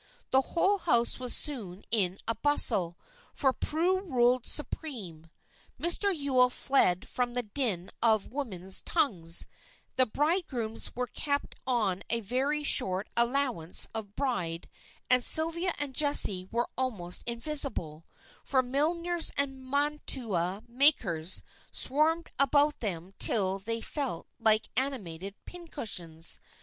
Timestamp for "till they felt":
23.19-24.25